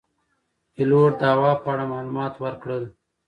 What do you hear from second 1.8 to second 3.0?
معلومات ورکړل.